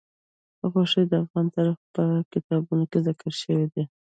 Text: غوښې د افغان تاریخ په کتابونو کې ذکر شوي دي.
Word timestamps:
غوښې 0.71 1.03
د 1.11 1.13
افغان 1.23 1.45
تاریخ 1.55 1.77
په 1.95 2.03
کتابونو 2.33 2.83
کې 2.91 2.99
ذکر 3.07 3.31
شوي 3.41 3.67
دي. 3.73 3.83